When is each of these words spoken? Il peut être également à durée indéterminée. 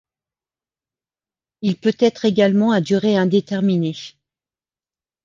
Il 1.61 1.77
peut 1.77 1.93
être 1.99 2.25
également 2.25 2.71
à 2.71 2.81
durée 2.81 3.15
indéterminée. 3.15 3.93